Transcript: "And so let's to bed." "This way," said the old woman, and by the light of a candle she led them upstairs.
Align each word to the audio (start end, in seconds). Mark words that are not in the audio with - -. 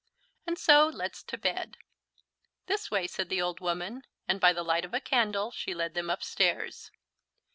"And 0.47 0.57
so 0.57 0.87
let's 0.87 1.21
to 1.21 1.37
bed." 1.37 1.77
"This 2.65 2.89
way," 2.89 3.05
said 3.05 3.29
the 3.29 3.39
old 3.39 3.59
woman, 3.59 4.01
and 4.27 4.39
by 4.39 4.51
the 4.51 4.63
light 4.63 4.83
of 4.83 4.95
a 4.95 4.99
candle 4.99 5.51
she 5.51 5.75
led 5.75 5.93
them 5.93 6.09
upstairs. 6.09 6.89